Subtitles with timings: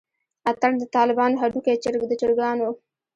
[0.49, 1.73] اتڼ دطالبانو هډوکے
[2.11, 2.69] دچرګانو